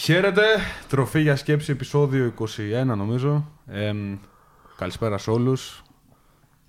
[0.00, 0.42] Χαίρετε,
[0.88, 2.32] τροφή για σκέψη επεισόδιο
[2.82, 3.50] 21 νομίζω.
[3.66, 3.92] Ε,
[4.76, 5.82] καλησπέρα σε όλους.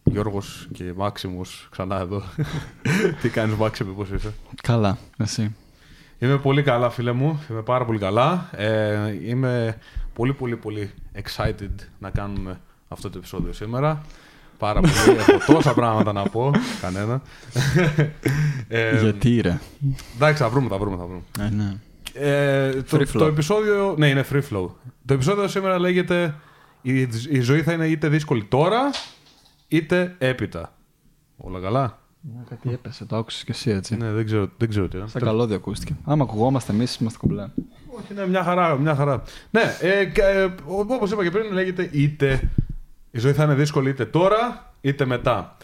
[0.03, 2.23] Γιώργος και Μάξιμος ξανά εδώ.
[3.21, 5.55] Τι κάνεις Μάξιμο, πώς είσαι; Καλά, εσύ.
[6.19, 8.49] Είμαι πολύ καλά φίλε μου, είμαι πάρα πολύ καλά.
[8.51, 9.77] Ε, είμαι
[10.13, 14.01] πολύ πολύ πολύ excited να κάνουμε αυτό το επεισόδιο σήμερα.
[14.57, 16.51] Πάρα πολύ, έχω τόσα πράγματα να πω,
[16.81, 17.21] κανένα.
[18.67, 19.59] Ε, Γιατί ρε;
[20.15, 21.21] Εντάξει, θα βρούμε, θα βρούμε, θα βρούμε.
[21.39, 21.77] Ε, ναι.
[22.13, 23.95] Ε, το, το, επεισόδιο.
[23.97, 24.67] Ναι, είναι free flow.
[25.05, 26.35] Το επεισόδιο σήμερα λέγεται
[26.81, 28.89] η, η ζωή θα είναι είτε δύσκολη τώρα,
[29.67, 30.73] είτε έπειτα.
[31.37, 33.97] Όλα καλά; Ναι, κάτι έπεσε, το άκουσες και εσύ έτσι.
[33.97, 35.07] Ναι, δεν ξέρω, δεν ξέρω τι είναι.
[35.07, 35.95] Στα καλώδια ακούστηκε.
[36.03, 37.43] Άμα ακουγόμαστε εμείς, είμαστε κομπλέ.
[37.87, 38.75] Όχι, ναι, μια χαρά.
[38.75, 39.23] Μια χαρά.
[39.49, 42.49] Ναι, ε, ε, όπως είπα και πριν, λέγεται είτε
[43.11, 45.57] η ζωή θα είναι δύσκολη είτε τώρα είτε μετά.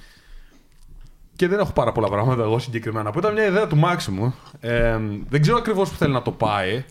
[1.36, 3.12] Και δεν έχω πάρα πολλά πράγματα εγώ συγκεκριμένα.
[3.12, 4.34] Που ήταν μια ιδέα του Μάξιμου.
[4.60, 5.00] Ε,
[5.30, 6.84] δεν ξέρω ακριβώς που θέλει να το πάει.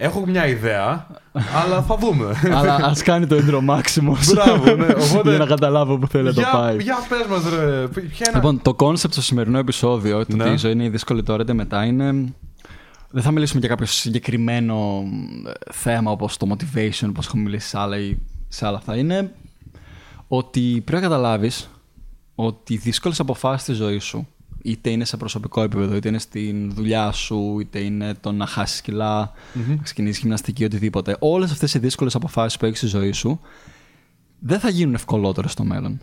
[0.00, 2.34] Έχω μια ιδέα, αλλά θα δούμε.
[2.52, 4.32] αλλά ας κάνει το intro Μάξιμος.
[4.32, 4.86] Μπράβο, ναι.
[4.86, 5.28] Οπότε...
[5.28, 6.76] Για να καταλάβω που θέλει να το πάει.
[6.82, 7.86] Για πες μας, ρε.
[7.88, 8.34] Ποια είναι...
[8.34, 10.42] Λοιπόν, το κόνσεπτ στο σημερινό επεισόδιο, ναι.
[10.42, 12.12] ότι η ζωή είναι δύσκολη τώρα είτε μετά, είναι.
[13.10, 15.02] Δεν θα μιλήσουμε για κάποιο συγκεκριμένο
[15.46, 17.96] ε, θέμα όπως το motivation, όπως έχουμε μιλήσει σε άλλα,
[18.48, 18.80] σε άλλα.
[18.80, 19.32] Θα είναι
[20.28, 21.70] ότι πρέπει να καταλάβεις
[22.40, 24.26] ότι οι δύσκολες αποφάσεις στη ζωή σου,
[24.62, 28.80] είτε είναι σε προσωπικό επίπεδο, είτε είναι στην δουλειά σου, είτε είναι το να χάσεις
[28.80, 29.76] κιλά, mm-hmm.
[29.76, 31.16] να ξεκινήσεις γυμναστική, οτιδήποτε.
[31.18, 33.40] Όλες αυτές οι δύσκολες αποφάσεις που έχεις στη ζωή σου
[34.38, 36.00] δεν θα γίνουν ευκολότερες στο μέλλον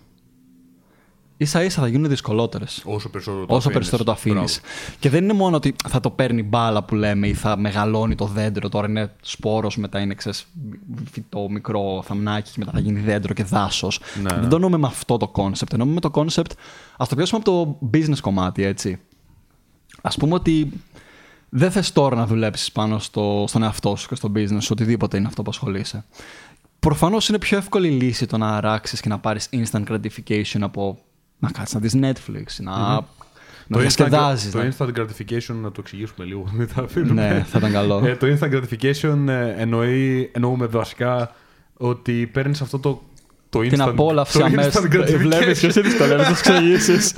[1.37, 2.81] ίσα ίσα θα γίνουν δυσκολότερες.
[2.85, 4.61] Όσο περισσότερο το Όσο περισσότερο το αφήνεις.
[4.99, 8.25] Και δεν είναι μόνο ότι θα το παίρνει μπάλα που λέμε ή θα μεγαλώνει το
[8.25, 8.69] δέντρο.
[8.69, 10.47] Τώρα είναι σπόρος, μετά είναι ξέρεις,
[11.11, 13.99] φυτό, μικρό θαμνάκι και μετά θα γίνει δέντρο και δάσος.
[14.21, 14.47] Ναι, δεν ναι.
[14.47, 15.73] το εννοούμε με αυτό το κόνσεπτ.
[15.73, 16.51] Εννοούμε με το κόνσεπτ.
[16.97, 18.99] Α το πιάσουμε από το business κομμάτι, έτσι.
[20.01, 20.71] Α πούμε ότι
[21.49, 25.27] δεν θες τώρα να δουλέψεις πάνω στο, στον εαυτό σου και στο business, οτιδήποτε είναι
[25.27, 26.05] αυτό που ασχολείσαι.
[26.79, 30.99] Προφανώς είναι πιο εύκολη λύση το να αράξεις και να πάρεις instant gratification από
[31.39, 32.99] να κάτσεις να δεις Netflix, να.
[32.99, 33.03] Mm-hmm.
[33.67, 34.51] Να το διασκεδάζεις.
[34.51, 36.45] Το instant gratification, να το εξηγήσουμε λίγο.
[37.13, 38.01] ναι, θα ήταν καλό.
[38.05, 41.31] Ε, το instant gratification ε, εννοεί, εννοούμε βασικά
[41.77, 43.01] ότι παίρνεις αυτό το
[43.49, 44.81] το instant, την απόλαυση αμέσω.
[44.81, 46.91] Βλέπεις ποιο είναι δυσκολεύει να το εξηγήσει.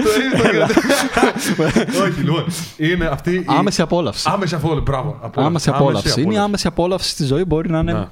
[2.04, 2.46] Όχι, λοιπόν.
[2.78, 3.46] Είναι αυτή.
[3.48, 4.30] Άμεση απόλαυση.
[4.32, 5.32] Άμεση απόλαυση, μπράβο.
[5.36, 6.22] Άμεση απόλαυση.
[6.22, 7.44] Είναι η άμεση απόλαυση στη ζωή.
[7.44, 8.08] Μπορεί να είναι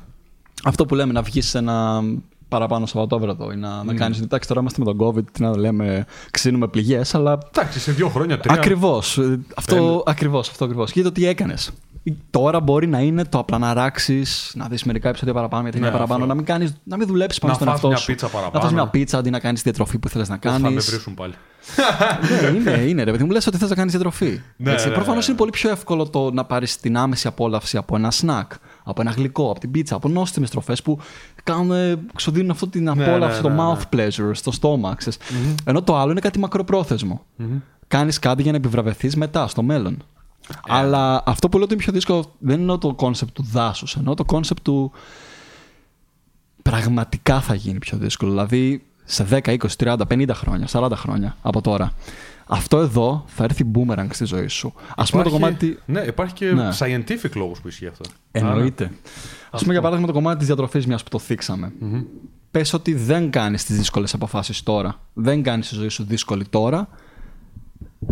[0.64, 2.04] αυτό που λέμε να βγεις σε ένα
[2.48, 3.86] παραπάνω Σαββατόβραδο ή να, mm.
[3.86, 4.18] να κάνει.
[4.22, 7.38] Εντάξει, τώρα είμαστε με τον COVID, τι να λέμε, ξύνουμε πληγές, αλλά.
[7.48, 8.56] Εντάξει, σε δύο χρόνια, τρία.
[8.56, 9.20] Ακριβώς.
[9.56, 10.50] Αυτό ακριβώς.
[10.50, 10.92] Αυτό ακριβώς.
[10.92, 11.72] Κοίτα τι έκανες.
[12.30, 15.88] Τώρα μπορεί να είναι το απλά να ράξεις, να δεις μερικά επεισόδια παραπάνω, μια ταινία
[15.88, 18.16] ναι, παραπάνω, να μην, κάνεις, να μην δουλέψεις πάνω στον εαυτό σου.
[18.54, 20.62] Να φας μια πίτσα αντί να κάνεις διατροφή που θέλεις να κάνει.
[20.62, 21.34] Θα με βρίσουν πάλι.
[22.42, 24.42] ναι, είναι, είναι ρε παιδί μου, λες ότι θες να κάνεις διατροφή.
[24.58, 28.12] Ναι, ναι, Προφανώς είναι πολύ πιο εύκολο το να πάρεις την άμεση απόλαυση από ένα
[28.12, 28.52] σνακ,
[28.84, 31.00] από ένα γλυκό, από την πίτσα, από νόστιμες τροφές που
[31.44, 34.98] κάνουν, ξοδίνουν αυτή την απόλαυση, το mouth pleasure στο στόμα.
[35.64, 37.26] Ενώ το άλλο είναι κάτι μακροπρόθεσμο.
[37.88, 40.04] Κάνεις κάτι για να επιβραβευτεί μετά, στο μέλλον.
[40.50, 40.54] Ε.
[40.68, 44.14] Αλλά αυτό που λέω ότι είναι πιο δύσκολο δεν είναι το κόνσεπτ του δάσους, ενώ
[44.14, 44.92] το κόνσεπτ του
[46.62, 48.32] πραγματικά θα γίνει πιο δύσκολο.
[48.32, 51.92] Δηλαδή σε 10, 20, 30, 50 χρόνια, 40 χρόνια από τώρα.
[52.48, 54.74] Αυτό εδώ θα έρθει μπούμερανγκ στη ζωή σου.
[54.96, 55.80] Α πούμε το κομμάτι.
[55.86, 56.70] Ναι, υπάρχει και ναι.
[56.80, 58.10] scientific λόγος που ισχύει αυτό.
[58.32, 58.92] Εννοείται.
[59.50, 61.72] Α πούμε για παράδειγμα το κομμάτι της διατροφής, μιας που το θίξαμε.
[61.82, 62.04] Mm-hmm.
[62.52, 65.00] Πες ότι δεν κάνεις τις δύσκολες αποφάσεις τώρα.
[65.14, 66.88] Δεν κάνεις τη ζωή σου δύσκολη τώρα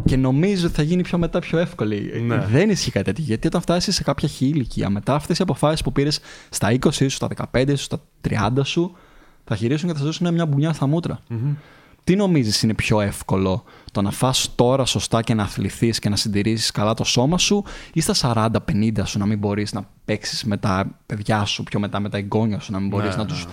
[0.06, 2.22] και νομίζω ότι θα γίνει πιο μετά πιο εύκολη.
[2.26, 2.38] Ναι.
[2.38, 3.24] Δεν ισχύει κάτι τέτοιο.
[3.24, 6.20] Γιατί όταν φτάσεις σε κάποια χή ηλικία, μετά αυτές οι αποφάσεις που πήρες
[6.50, 8.96] στα 20 σου, στα 15 σου, στα 30 σου,
[9.44, 11.20] θα γυρίσουν και θα σου δώσουν μια μπουνιά στα μούτρα.
[11.30, 11.56] Mm-hmm.
[12.04, 16.16] Τι νομίζεις είναι πιο εύκολο, το να φας τώρα σωστά και να αθληθείς και να
[16.16, 17.64] συντηρήσεις καλά το σώμα σου,
[17.94, 22.00] ή στα 40-50 σου να μην μπορείς να παίξεις με τα παιδιά σου, πιο μετά
[22.00, 23.48] με τα εγγόνια σου, να μην μπορείς ναι, να τους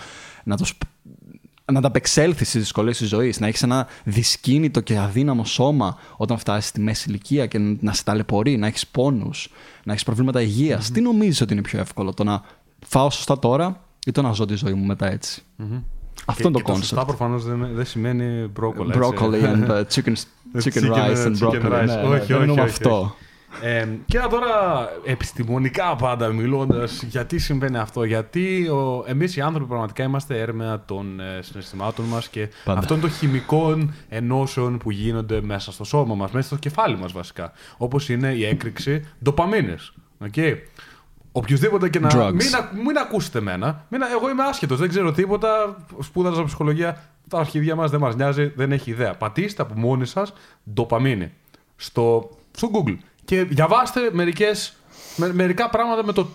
[0.45, 0.79] να τους
[1.71, 6.69] να ανταπεξέλθεις στις δυσκολίες της ζωής, να έχεις ένα δυσκίνητο και αδύναμο σώμα όταν φτάσεις
[6.69, 9.51] στη μέση ηλικία και να σε ταλαιπωρεί, να έχεις πόνους,
[9.85, 10.89] να έχεις προβλήματα υγείας.
[10.89, 10.93] Mm-hmm.
[10.93, 12.43] Τι νομίζεις ότι είναι πιο εύκολο, το να
[12.87, 15.83] φάω σωστά τώρα ή το να ζω τη ζωή μου μετά έτσι; Mm-hmm.
[16.27, 16.89] Αυτό είναι το κόνσεπτ.
[16.89, 18.97] Σωστά προφανώς δεν, δεν σημαίνει broccoli.
[18.97, 20.15] Broccoli and uh, chicken,
[20.65, 21.73] chicken rice and broccoli.
[21.73, 21.85] Rice.
[21.87, 23.15] Ναι, όχι, όχι, όχι, αυτό.
[23.63, 28.05] Ε, και τώρα επιστημονικά πάντα μιλώντας, γιατί συμβαίνει αυτό.
[28.05, 28.71] Γιατί
[29.07, 32.79] εμείς οι άνθρωποι πραγματικά είμαστε έρμεα των ε, συναισθημάτων μας και πάντα.
[32.79, 37.53] αυτών των χημικών ενώσεων που γίνονται μέσα στο σώμα μας, μέσα στο κεφάλι μας βασικά.
[37.77, 39.93] Όπως είναι η έκρηξη ντοπαμίνες.
[40.31, 40.55] Okay.
[41.33, 42.31] Οποιοδήποτε και να.
[42.31, 42.47] Μην,
[42.85, 43.85] μην ακούσετε εμένα.
[43.89, 45.77] Μην, εγώ είμαι άσχετος, δεν ξέρω τίποτα.
[46.01, 47.03] Σπούδαζα ψυχολογία.
[47.29, 49.15] Τα αρχίδια μας δεν μας νοιάζει, δεν έχει ιδέα.
[49.15, 50.33] Πατήστε από μόνοι σας
[50.73, 51.33] ντοπαμίνη
[51.77, 52.97] στο, στο Google.
[53.31, 54.51] Και διαβάστε μερικέ
[55.17, 56.29] με, μερικά πράγματα με το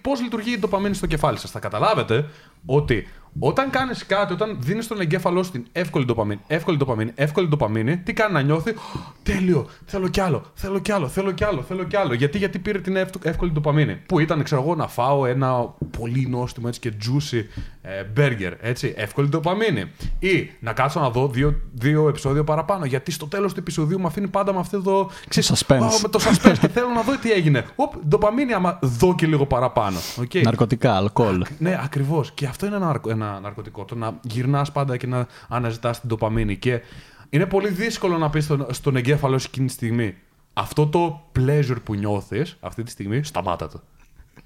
[0.00, 1.50] πώς λειτουργεί η ντοπαμίνη στο κεφάλι σας.
[1.50, 2.28] Θα καταλάβετε
[2.66, 3.08] ότι
[3.38, 8.12] όταν κάνεις κάτι, όταν δίνεις τον εγκέφαλό στην εύκολη ντοπαμίνη, εύκολη ντοπαμίνη, εύκολη ντοπαμίνη, τι
[8.12, 8.74] κάνει να νιώθει;
[9.22, 12.14] Τέλειο, θέλω κι άλλο, θέλω κι άλλο, θέλω κι άλλο, θέλω κι άλλο.
[12.14, 16.66] Γιατί, γιατί πήρε την εύκολη ντοπαμίνη; Που ήταν, ξέρω εγώ, να φάω ένα πολύ νόστιμο
[16.68, 17.44] έτσι και juicy
[17.88, 18.52] ε, burger.
[18.60, 19.90] Έτσι, εύκολη ντοπαμίνη.
[20.18, 22.84] Ή να κάτσω να δω δύο, δύο επεισόδια παραπάνω.
[22.84, 25.10] Γιατί στο τέλος του επεισοδίου μου αφήνει πάντα με αυτό το.
[25.28, 26.00] Ξέρεις, suspense.
[26.02, 27.64] με το suspense και θέλω να δω τι έγινε.
[27.76, 29.98] Οπ, ντοπαμίνη, άμα δω και λίγο παραπάνω.
[30.20, 30.42] Okay.
[30.42, 31.44] Ναρκωτικά, αλκοόλ.
[31.58, 32.32] Ναι, ακριβώς.
[32.32, 33.84] Και αυτό είναι ένα, ένα ναρκωτικό.
[33.84, 36.56] Το να γυρνάς πάντα και να αναζητάς την ντοπαμίνη.
[36.56, 36.80] Και
[37.30, 40.14] είναι πολύ δύσκολο να πεις στον, στον εγκέφαλο εκείνη τη στιγμή.
[40.52, 43.80] Αυτό το pleasure που νιώθεις αυτή τη στιγμή, σταμάτα το.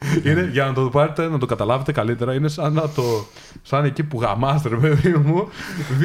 [0.31, 3.27] είναι, για να το πάρετε, να το καταλάβετε καλύτερα, είναι σαν, να το,
[3.63, 5.49] σαν εκεί που γαμάστε, ρε παιδί μου,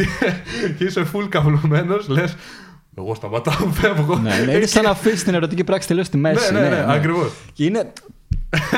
[0.78, 2.36] και είσαι full καυλωμένο, λες.
[2.98, 4.16] Εγώ σταματάω, φεύγω.
[4.16, 6.54] Ναι, ναι, είναι σαν να αφήσεις την ερωτική πράξη τελείως στη μέση.
[6.54, 6.94] Ναι, ναι, ναι, ναι, ναι.
[6.94, 7.32] ακριβώς.
[7.54, 7.94] Και είναι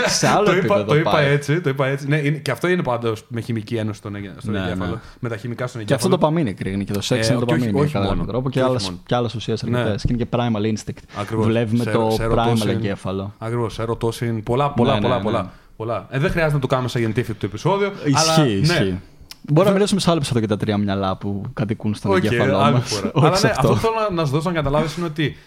[0.08, 0.80] σε άλλο το επίπεδο.
[0.80, 1.62] Είπα, το είπα έτσι.
[1.62, 2.08] Το είπα έτσι.
[2.08, 4.92] Ναι, είναι, και αυτό είναι πάντως με χημική ένωση στον, στον ναι, εγκέφαλο.
[4.92, 5.00] Ναι.
[5.20, 5.86] Με τα χημικά στον εγκέφαλο.
[5.86, 6.84] Και αυτό το παμίνι κρίνει.
[6.84, 7.80] Και το σεξ ε, είναι το παμίνι.
[7.80, 8.26] Όχι, όχι μόνο.
[8.26, 8.64] Τρόπο, και,
[9.06, 9.86] και άλλε ουσίες αρκετές.
[9.86, 9.96] Ναι.
[9.96, 11.04] Και είναι και primal instinct.
[11.20, 11.46] Ακριβώς.
[11.46, 13.34] Δουλεύει με το primal εγκέφαλο.
[13.38, 13.80] Ακριβώς.
[13.80, 14.44] Ερωτόσιν.
[14.44, 15.18] Πολλά, πολλά, ναι, πολλά.
[15.18, 15.52] Ναι, πολλά.
[15.76, 16.08] πολλά.
[16.10, 17.92] Ε, δεν χρειάζεται να το κάνουμε σε scientific το επεισόδιο.
[18.06, 19.00] Ισχύει, ισχύει.
[19.42, 23.02] Μπορεί να μιλήσουμε σε άλλο επεισόδιο για τα τρία μυαλά που κατοικούν στον εγκέφαλό μας.
[23.16, 25.38] Αλλά ναι, αυτό που θέλω να σου δώσω να καταλάβεις είναι ότι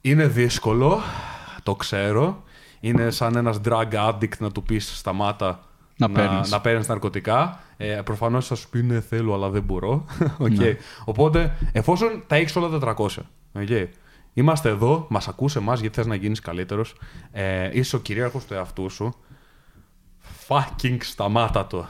[0.00, 1.00] είναι δύσκολο,
[1.62, 2.43] το ξέρω
[2.84, 5.60] είναι σαν ένας drug addict να του πεις σταμάτα
[5.96, 7.60] να, να, να παίρνεις ναρκωτικά.
[7.76, 10.04] Ε, Προφανώς θα σου πει ναι, θέλω, αλλά δεν μπορώ.
[10.44, 10.50] okay.
[10.50, 10.76] Ναι.
[11.04, 13.06] Οπότε, εφόσον τα έχεις όλα τα 300,
[13.54, 13.86] okay.
[14.32, 16.94] είμαστε εδώ, μας ακούσε εμάς γιατί θες να γίνεις καλύτερος,
[17.32, 19.14] ε, είσαι ο κυρίαρχος του εαυτού σου.
[20.48, 21.86] Fucking σταμάτα το.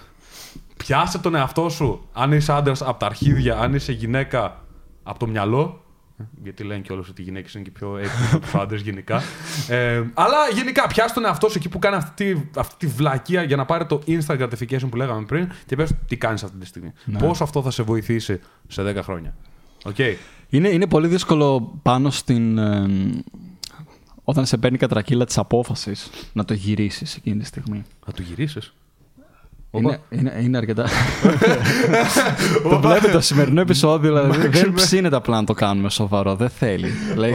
[0.77, 2.09] Πιάσε τον εαυτό σου.
[2.13, 4.65] Αν είσαι άντρας από τα αρχίδια, αν είσαι γυναίκα
[5.03, 5.84] από το μυαλό,
[6.43, 9.23] γιατί λένε κιόλα ότι οι γυναίκες είναι και πιο έτοιμε από τους άντρες γενικά.
[9.69, 13.57] Ε, αλλά γενικά, πιάσει τον εαυτό σου εκεί που κάνει αυτή, αυτή τη βλακεία για
[13.57, 16.93] να πάρει το instant gratification που λέγαμε πριν και πες τι κάνεις αυτή τη στιγμή.
[17.05, 17.19] Ναι.
[17.19, 19.35] Πώς αυτό θα σε βοηθήσει σε 10 χρόνια.
[19.85, 20.15] Okay.
[20.49, 22.59] Είναι, είναι πολύ δύσκολο πάνω στην.
[22.59, 22.87] Ε,
[24.25, 27.85] όταν σε παίρνει κατρακύλα της απόφασης να το γυρίσεις εκείνη τη στιγμή.
[28.07, 28.75] Να το γυρίσεις;
[29.79, 30.89] Είναι, είναι, είναι αρκετά.
[32.71, 36.35] το βλέπετε το σημερινό επεισόδιο, δηλαδή δεν ψήνεται απλά να το κάνουμε σοβαρό.
[36.35, 36.89] Δεν θέλει.
[37.17, 37.33] Λέει,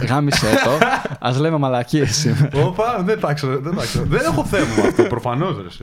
[0.00, 0.70] «Ε, γάμισε το.
[1.26, 2.50] Α λέμε μαλακίες σήμερα.
[2.66, 3.60] Όπα, δεν τα ξέρω.
[3.94, 5.80] Δεν έχω θέμα αυτό, προφανώς.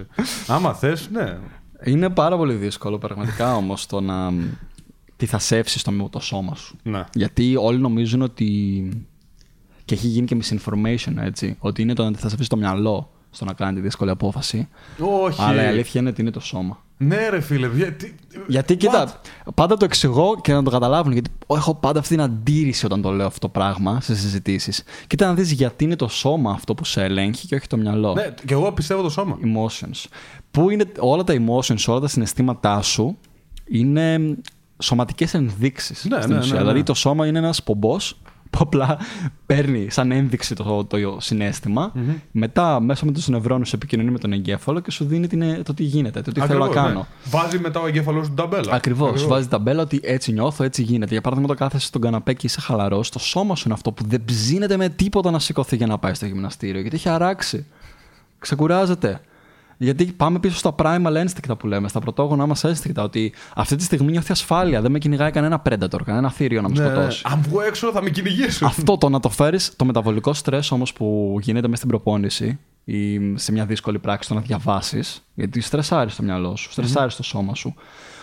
[0.48, 1.38] Άμα θες, ναι.
[1.84, 4.34] Είναι πάρα πολύ δύσκολο πραγματικά όμως το να.
[5.16, 6.78] Τι θα σέψει το, το σώμα σου.
[6.84, 7.04] Ναι.
[7.14, 8.90] Γιατί όλοι νομίζουν ότι.
[9.86, 11.56] Και έχει γίνει και misinformation, έτσι.
[11.60, 14.68] Ότι είναι το να θα σε αφήσει το μυαλό στο να κάνει τη δύσκολη απόφαση.
[15.00, 15.42] Όχι.
[15.42, 16.82] Αλλά η αλήθεια είναι ότι είναι το σώμα.
[16.98, 17.68] Ναι, ρε φίλε.
[17.68, 18.16] Γιατί,
[18.48, 19.22] γιατί κοίτα,
[19.54, 21.12] πάντα το εξηγώ και να το καταλάβουν.
[21.12, 24.84] Γιατί έχω πάντα αυτή την αντίρρηση όταν το λέω αυτό το πράγμα σε συζητήσεις.
[25.08, 28.14] Κοίτα να δεις γιατί είναι το σώμα αυτό που σε ελέγχει και όχι το μυαλό.
[28.14, 29.38] Ναι, και εγώ πιστεύω το σώμα.
[29.42, 30.06] Emotions.
[30.52, 33.18] Πού είναι όλα τα emotions, όλα τα συναισθήματά σου
[33.66, 34.38] είναι
[34.80, 36.06] σωματικές ενδείξεις.
[36.06, 38.20] Ναι, ναι, ναι, ναι, Δηλαδή το σώμα είναι ένας πομπός
[38.58, 38.98] που απλά
[39.46, 41.92] παίρνει σαν ένδειξη το, το, συνέστημα.
[41.96, 42.16] Mm-hmm.
[42.32, 45.84] Μετά, μέσα με τους νευρώνους, επικοινωνεί με τον εγκέφαλο και σου δίνει την, το τι
[45.84, 47.00] γίνεται, το τι Ακριβώς, θέλω να κάνω.
[47.00, 47.32] Ναι.
[47.32, 48.74] Βάζει μετά ο εγκέφαλος την ταμπέλα.
[48.74, 49.28] Ακριβώς.
[49.28, 51.12] Βάζει ταμπέλα ότι έτσι νιώθω, έτσι γίνεται.
[51.12, 54.04] Για παράδειγμα, το κάθεσαι στον καναπέ και είσαι χαλαρός, το σώμα σου είναι αυτό που
[54.08, 56.82] δεν ψήνεται με τίποτα να σηκωθεί για να πάει στο γυμναστήριο.
[56.82, 57.66] Γιατί έχει αράξει.
[58.40, 59.22] Ξεκουράζεται.
[59.78, 63.04] Γιατί πάμε πίσω στα primal instinct που λέμε, στα πρωτόγωνα μας ένστικτα.
[63.04, 64.82] Ότι αυτή τη στιγμή νιώθει ασφάλεια.
[64.82, 67.22] Δεν με κυνηγάει κανένα predator, κανένα θύριο να με ναι, σκοτώσει.
[67.26, 68.68] Αν βγω έξω θα με κυνηγήσουν.
[68.68, 73.20] Αυτό το να το φέρεις, το μεταβολικό στρε όμως που γίνεται μέσα στην προπόνηση ή
[73.38, 75.24] σε μια δύσκολη πράξη το να διαβάσεις.
[75.34, 77.76] Γιατί στρεσάρεις το μυαλό σου, στρεσάρεις το σώμα σου.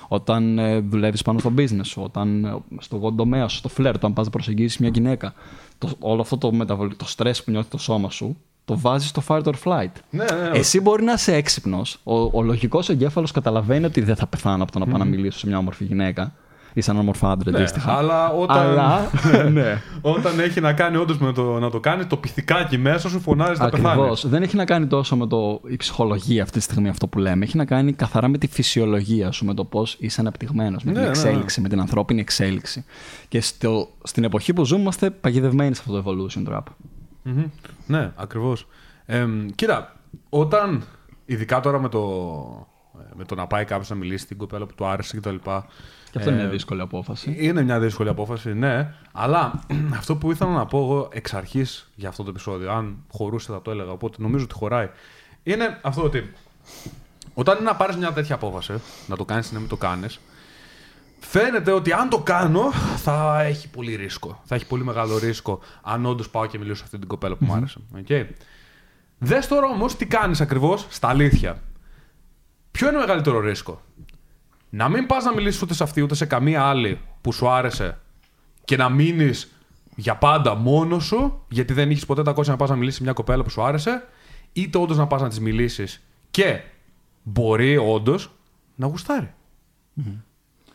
[0.09, 4.13] Όταν ε, δουλεύεις πάνω στο business σου, όταν ε, στο τομέα σου, στο φλερ, αν
[4.13, 5.35] πας να προσεγγίσεις μια γυναίκα.
[5.79, 9.23] Το, όλο αυτό το, μεταβολικό, το στρε που νιώθει το σώμα σου το βάζεις στο
[9.29, 9.93] fight or flight.
[10.11, 10.59] Ναι, ναι, ναι.
[10.59, 12.01] Εσύ μπορεί να είσαι έξυπνος.
[12.03, 15.39] Ο, ο λογικός εγκέφαλος καταλαβαίνει ότι δεν θα πεθάνω από το να πάω να μιλήσω
[15.39, 16.33] σε μια όμορφη γυναίκα
[16.75, 17.93] ή σε έναν όμορφο άντρα ναι, αντίστοιχα.
[17.93, 19.11] Αλλά όταν, αλλά,
[19.53, 19.81] ναι.
[20.01, 23.59] όταν έχει να κάνει όντως με το να το κάνει, το πυθικάκι μέσα σου φωνάζεις
[23.59, 23.91] να πεθάνεις.
[23.91, 24.29] Ακριβώς.
[24.29, 27.45] Δεν έχει να κάνει τόσο με το, η ψυχολογία αυτή τη στιγμή αυτό που λέμε.
[27.45, 31.01] Έχει να κάνει καθαρά με τη φυσιολογία σου, με το πώς είσαι αναπτυγμένος, με την
[31.01, 32.85] ναι, ναι, εξέλιξη, με την ανθρώπινη εξέλιξη.
[33.29, 36.63] Και στο, στην εποχή που ζούμε είμαστε παγιδευμένοι σε αυτό το evolution trap.
[37.25, 37.51] Mm-hmm.
[37.87, 38.67] Ναι, ακριβώς.
[39.07, 39.97] Ε, κοίτα,
[40.29, 40.85] όταν.
[41.27, 42.01] Ειδικά τώρα με το,
[43.15, 45.37] με το να πάει κάποιος να μιλήσει στην κοπέλα που του άρεσε κτλ.
[46.11, 47.37] Και αυτό είναι μια δύσκολη απόφαση.
[47.39, 48.95] Είναι μια δύσκολη απόφαση, ναι.
[49.13, 49.61] Αλλά
[49.99, 53.63] αυτό που ήθελα να πω εγώ εξ αρχής για αυτό το επεισόδιο, αν χωρούσε θα
[53.63, 54.91] το έλεγα, οπότε νομίζω ότι χωράει,
[55.43, 56.33] είναι αυτό ότι
[57.35, 58.73] όταν είναι να πάρεις μια τέτοια απόφαση,
[59.07, 60.21] να το κάνεις ή να μην το κάνεις,
[61.27, 64.41] Φαίνεται ότι αν το κάνω θα έχει πολύ ρίσκο.
[64.45, 67.45] Θα έχει πολύ μεγάλο ρίσκο αν όντως πάω και μιλήσω σε αυτή την κοπέλα που
[67.45, 67.81] μου άρεσε.
[68.07, 68.27] Okay.
[69.19, 71.63] Δες τώρα όμως τι κάνεις ακριβώς στα αλήθεια.
[72.71, 73.81] Ποιο είναι το μεγαλύτερο ρίσκο;
[74.71, 77.99] Να μην πας να μιλήσεις ούτε σε αυτή ούτε σε καμία άλλη που σου άρεσε
[78.65, 79.53] και να μείνεις
[79.97, 83.03] για πάντα μόνος σου, γιατί δεν έχει ποτέ τα κόσια να πας να μιλήσεις σε
[83.03, 84.09] μια κοπέλα που σου άρεσε,
[84.53, 86.61] είτε όντως να πας να της μιλήσεις και
[87.23, 88.31] μπορεί όντως
[88.75, 89.35] να γουστάρει.
[90.01, 90.23] Mm-hmm.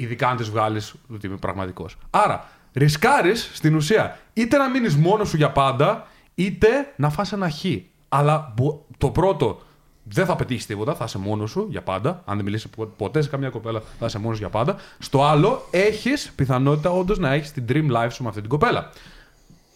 [0.01, 1.97] Ειδικά αν τη βγάλεις ότι είμαι πραγματικός.
[2.09, 7.49] Άρα, ρισκάρεις στην ουσία είτε να μείνεις μόνος σου για πάντα, είτε να φας ένα
[7.49, 7.63] χ.
[8.09, 8.53] Αλλά
[8.97, 9.61] το πρώτο
[10.03, 12.21] δεν θα πετύχεις τίποτα, θα είσαι μόνος σου για πάντα.
[12.25, 14.75] Αν δεν μιλήσεις ποτέ σε καμία κοπέλα, θα είσαι μόνος για πάντα.
[14.99, 18.89] Στο άλλο, έχεις πιθανότητα όντως να έχεις την dream life σου με αυτή την κοπέλα.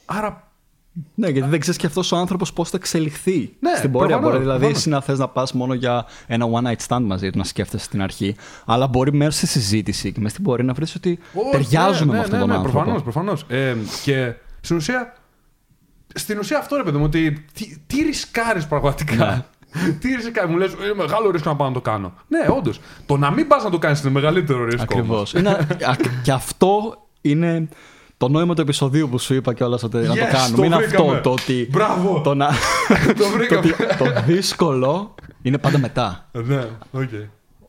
[0.05, 0.51] Άρα.
[1.15, 4.17] Ναι, γιατί δεν ξέρεις και αυτός ο άνθρωπος πώς θα εξελιχθεί ναι, στην πορεία.
[4.17, 7.37] Μπορεί δηλαδή εσύ να θε να πας μόνο για ένα one night stand μαζί του,
[7.37, 8.35] να σκέφτεσαι στην αρχή.
[8.65, 12.17] Αλλά μπορεί μέσα στη συζήτηση και μέσα στην πορεία να βρεις ότι oh, ταιριάζουμε ναι,
[12.17, 12.77] με αυτόν ναι, τον ναι, άνθρωπο.
[12.77, 13.45] Προφανώς, προφανώς.
[13.47, 15.13] Ε, και στην ουσία.
[16.15, 19.43] Στην ουσία αυτό ρε παιδί μου, ότι τι, τι ρισκάρεις πραγματικά; Ναι.
[19.99, 22.13] Τι ρίσκα μου λες, είναι μεγάλο ρίσκο να πάω να το κάνω.
[22.27, 22.79] Ναι, όντως.
[23.05, 24.83] Το να μην πας να το κάνεις είναι μεγαλύτερο ρίσκο.
[24.83, 25.35] Ακριβώς.
[26.23, 27.67] και αυτό είναι
[28.23, 30.65] το νόημα του επεισοδίου που σου είπα κιόλας ότι yes, να το κάνουμε.
[30.65, 31.67] είναι αυτό το ότι.
[31.71, 32.21] Μπράβο!
[32.21, 32.47] Το, να...
[33.19, 33.71] το, βρήκαμε.
[33.97, 36.29] το, το δύσκολο είναι πάντα μετά.
[36.31, 37.27] ναι, okay.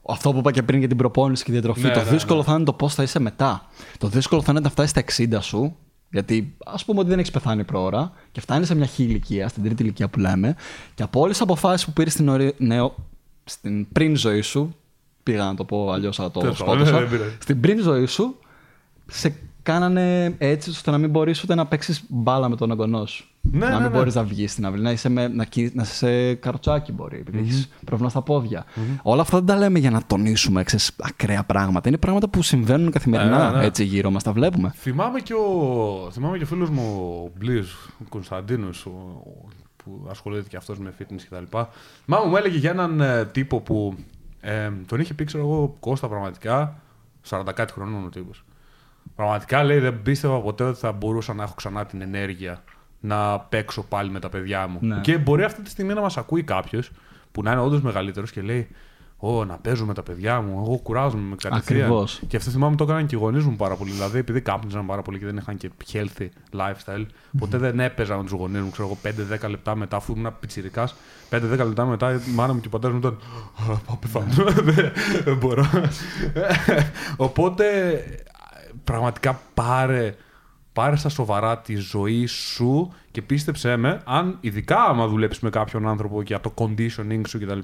[0.09, 1.87] Αυτό που είπα και πριν για την προπόνηση και τη διατροφή.
[1.87, 2.45] Ναι, το ναι, δύσκολο ναι.
[2.45, 3.69] θα είναι το πώς θα είσαι μετά.
[3.99, 5.03] Το δύσκολο θα είναι να φτάσεις στα
[5.39, 5.77] 60 σου
[6.11, 9.63] γιατί ας πούμε ότι δεν έχεις πεθάνει προώρα και φτάνεις σε μια χή ηλικία, στην
[9.63, 10.57] τρίτη ηλικία που λέμε,
[10.95, 12.55] και από όλες τις αποφάσεις που πήρες στην, ορι...
[12.59, 12.95] νεο...
[13.45, 14.75] στην πριν ζωή σου,
[15.23, 17.09] πήγα να το πω αλλιώς, αλλά το σκότωσα.
[17.39, 18.39] στην πριν ζωή σου,
[19.07, 23.29] σε κάνανε έτσι ώστε να μην μπορείς ούτε να παίξεις μπάλα με τον εγγονός σου.
[23.41, 23.97] Ναι, να μην ναι, ναι.
[23.97, 27.39] μπορείς να βγεις στην αυλή, να είσαι, με, να, να είσαι σε καροτσάκι μπορεί, επειδή
[27.39, 27.43] mm-hmm.
[27.43, 28.65] έχεις πρόβλημα στα πόδια.
[28.65, 28.99] Mm-hmm.
[29.03, 31.89] Όλα αυτά δεν τα λέμε για να τονίσουμε ξέρεις, ακραία πράγματα.
[31.89, 34.73] Είναι πράγματα που συμβαίνουν καθημερινά ναι, ναι, έτσι γύρω μας, τα βλέπουμε.
[34.77, 36.83] Θυμάμαι και ο, θυμάμαι και ο φίλος μου
[37.25, 38.71] ο Μπλίζ, ο Κωνσταντίνο,
[39.77, 41.57] που ασχολείται και αυτός με fitness κτλ.
[42.07, 43.95] Μάμα μου έλεγε για έναν ε, τύπο που
[44.41, 46.81] ε, τον είχε πει, ξέρω εγώ, Κώστα πραγματικά,
[47.29, 48.45] 40 κάτι χρονών ο τύπος.
[49.17, 52.63] Πραγματικά λέει δεν πίστευα ποτέ ότι θα μπορούσα να έχω ξανά την ενέργεια
[53.01, 54.79] να παίξω πάλι με τα παιδιά μου.
[54.83, 55.01] Ναι.
[55.01, 56.91] Και μπορεί αυτή τη στιγμή να μας ακούει κάποιος
[57.33, 58.69] που να είναι όντως μεγαλύτερος και λέει:
[59.17, 60.63] Ω, να παίζω με τα παιδιά μου.
[60.67, 61.81] Εγώ κουράζομαι με κατευθείαν.
[61.81, 62.21] Ακριβώς.
[62.29, 63.91] Και αυτό θυμάμαι το έκαναν και οι γονείς μου πάρα πολύ.
[63.91, 67.07] Δηλαδή, επειδή κάπνιζαν πάρα πολύ και δεν είχαν και healthy lifestyle,
[67.39, 68.99] ποτέ δεν έπαιζα με τους γονείς μου, ξέρω εγώ,
[69.45, 70.89] 5-10 λεπτά μετά, αφού ήμουν πιτσυρικά.
[71.31, 73.19] 5-10 λεπτά μετά η μάνα μου και ο πατέρας μου ήταν.
[73.87, 74.51] Πάω πεθάνω.
[75.25, 75.67] Δεν μπορώ.
[77.17, 77.65] Οπότε
[78.85, 80.15] πραγματικά πάρε,
[80.73, 85.89] πάρε στα σοβαρά τη ζωή σου και πίστεψέ με, αν ειδικά άμα δουλέψεις με κάποιον
[85.89, 87.59] άνθρωπο για το conditioning σου κτλ.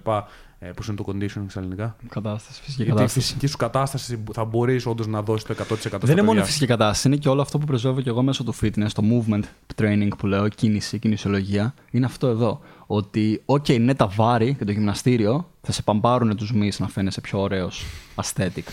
[0.63, 3.19] Ε, Πώς είναι το conditioning στα ελληνικά; Κατάσταση, φυσική κατάσταση.
[3.19, 5.55] Η φυσική σου κατάσταση θα μπορείς όντως να δώσεις το
[5.93, 8.23] 100% Δεν είναι μόνο η φυσική κατάσταση, είναι και όλο αυτό που πρεσβεύω και εγώ
[8.23, 9.43] μέσω του fitness, το movement
[9.83, 11.75] training που λέω, κίνηση, κινησιολογία.
[11.91, 12.61] Είναι αυτό εδώ.
[12.87, 17.21] Ότι, OK, είναι τα βάρη και το γυμναστήριο, θα σε παμπάρουν τους μυς να φαίνεσαι
[17.21, 18.65] πιο ωραίος aesthetic.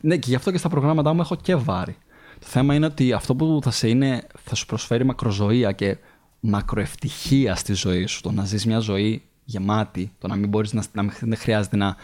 [0.00, 1.96] Ναι, και γι' αυτό και στα προγράμματά μου έχω και βάρη.
[2.38, 5.96] Το θέμα είναι ότι αυτό που θα, σε είναι, θα σου προσφέρει μακροζωία και
[6.40, 8.20] μακροευτυχία στη ζωή σου.
[8.20, 11.96] Το να ζεις μια ζωή γεμάτη, το να μην μπορείς να, να δεν χρειάζεται να,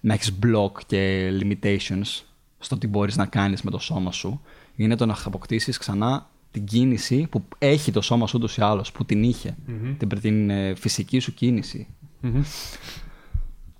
[0.00, 2.22] να έχεις block και limitations
[2.58, 4.40] στο τι μπορείς να κάνεις με το σώμα σου,
[4.76, 8.92] είναι το να αποκτήσεις ξανά την κίνηση που έχει το σώμα σου ούτως ή άλλως,
[8.92, 9.94] που την είχε, mm-hmm.
[9.98, 11.86] την, την ε, φυσική σου κίνηση.
[12.22, 12.42] Mm-hmm.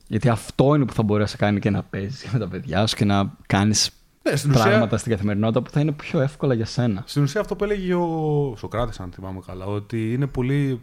[0.08, 2.96] Γιατί αυτό είναι που θα μπορέσει να κάνει και να παίζει με τα παιδιά σου
[2.96, 3.90] και να κάνεις
[4.22, 4.98] ναι, στην πράγματα ουσία...
[4.98, 7.02] στην καθημερινότητα που θα είναι πιο εύκολα για σένα.
[7.06, 10.80] Στην ουσία αυτό που έλεγε ο Σοκράτης, αν θυμάμαι καλά, ότι είναι πολύ.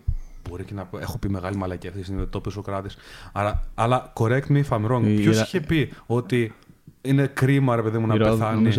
[0.49, 2.97] Μπορεί και να έχω πει μεγάλη μαλακή αυτή τη στιγμή, το είπε ο Σοκράτης.
[3.31, 5.03] Αλλά, αλλά correct me if I'm wrong.
[5.03, 6.53] Ποιος είχε πει ότι
[7.01, 8.73] είναι κρίμα, ρε παιδί μου, να Ρόδο, πεθάνει.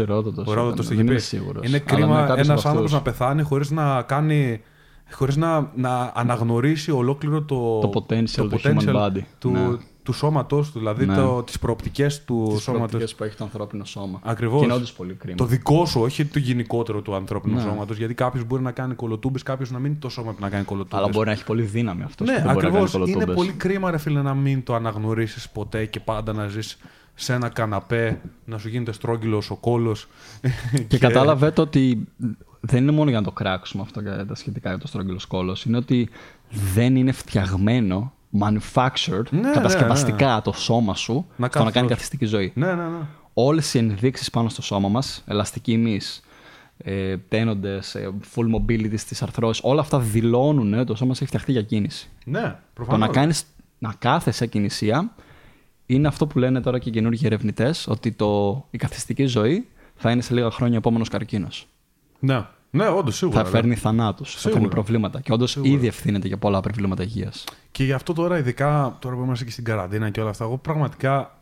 [0.44, 1.20] Ο Ρόδοτο το είχε πει.
[1.62, 4.60] Είναι κρίμα ένας άνθρωπος να πεθάνει χωρίς να κάνει
[5.10, 9.20] χωρίς να, να αναγνωρίσει ολόκληρο το, το potential, το potential του, human body.
[9.38, 9.76] του, ναι.
[10.06, 11.42] Του σώματό του, δηλαδή ναι.
[11.44, 13.04] τις προοπτικές του τις σώματος.
[13.04, 14.20] Τι που έχει το ανθρώπινο σώμα.
[14.22, 14.58] Ακριβώς.
[14.58, 15.36] Και είναι όντω πολύ κρίμα.
[15.36, 17.60] Το δικό σου, όχι το γενικότερο του ανθρώπινου ναι.
[17.60, 17.96] σώματος.
[17.96, 20.64] Γιατί κάποιος μπορεί να κάνει κολοτούμπες, κάποιος να μην είναι το σώμα του να κάνει
[20.64, 20.98] κολοτούμπες.
[20.98, 22.28] Αλλά μπορεί να έχει πολύ δύναμη αυτός.
[22.28, 22.94] Ναι, ακριβώς.
[22.94, 26.78] Είναι πολύ κρίμα, ρε φίλε, να μην το αναγνωρίσεις ποτέ και πάντα να ζεις
[27.14, 30.08] σε ένα καναπέ, να σου γίνεται στρόγγυλος ο κόλος.
[30.72, 32.06] Και, και κατάλαβε ότι
[32.60, 35.64] δεν είναι μόνο για να το κράξουμε αυτό για τα σχετικά για το στρόγγυλο κόλος.
[35.64, 36.08] Είναι ότι
[36.74, 40.40] δεν είναι φτιαγμένο manufactured, ναι, κατασκευαστικά ναι, ναι.
[40.40, 42.52] το σώμα σου να στο να κάνεις καθιστική ζωή.
[42.54, 42.98] Ναι, ναι, ναι.
[43.34, 46.00] Όλες οι ενδείξεις πάνω στο σώμα μας, ελαστική ημί,
[46.78, 51.26] ε, τένοντε, ε, full mobility στις αρθρώσεις, όλα αυτά δηλώνουν ότι το σώμα μας έχει
[51.26, 52.08] φτιαχτεί για κίνηση.
[52.24, 53.00] Ναι, προφανώς.
[53.00, 53.44] Το να, κάνεις,
[53.78, 55.14] να κάθεσαι κινησία
[55.86, 60.10] είναι αυτό που λένε τώρα και οι καινούργιοι ερευνητές, ότι το, η καθιστική ζωή θα
[60.10, 61.66] είναι σε λίγα χρόνια επόμενος καρκίνος.
[62.18, 62.46] Ναι.
[62.76, 63.44] Ναι, όντως σίγουρα.
[63.44, 65.20] Θα φέρνει θανάτους, θα φέρνει προβλήματα.
[65.20, 67.44] Και όντως ήδη ευθύνεται για πολλά προβλήματα υγείας.
[67.70, 70.58] Και γι' αυτό τώρα, ειδικά τώρα που είμαστε και στην καραντίνα και όλα αυτά, εγώ
[70.58, 71.38] πραγματικά